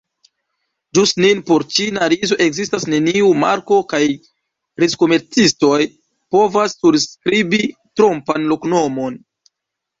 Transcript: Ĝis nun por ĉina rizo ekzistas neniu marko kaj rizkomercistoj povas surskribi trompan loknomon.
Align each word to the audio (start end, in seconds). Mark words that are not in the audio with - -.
Ĝis 0.97 1.11
nun 1.25 1.43
por 1.49 1.65
ĉina 1.75 2.07
rizo 2.13 2.37
ekzistas 2.45 2.87
neniu 2.95 3.29
marko 3.45 3.79
kaj 3.93 4.01
rizkomercistoj 4.85 5.79
povas 6.37 6.77
surskribi 6.83 7.63
trompan 7.99 8.53
loknomon. 8.55 9.25